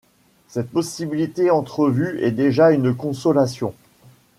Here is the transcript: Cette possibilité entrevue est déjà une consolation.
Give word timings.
Cette 0.47 0.71
possibilité 0.71 1.51
entrevue 1.51 2.19
est 2.23 2.31
déjà 2.31 2.71
une 2.71 2.91
consolation. 2.95 3.75